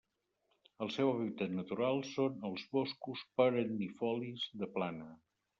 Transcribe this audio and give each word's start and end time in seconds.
El 0.85 0.89
seu 0.93 1.09
hàbitat 1.11 1.53
natural 1.57 2.01
són 2.13 2.49
els 2.51 2.65
boscos 2.79 3.23
perennifolis 3.43 4.49
de 4.63 4.73
plana. 4.81 5.15